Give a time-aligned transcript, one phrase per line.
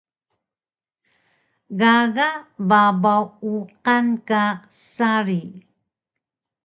[1.79, 2.29] Gaga
[2.69, 4.43] babaw uqan ka
[4.93, 5.41] sari